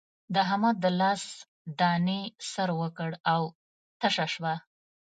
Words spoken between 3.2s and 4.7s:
او تشه شوه.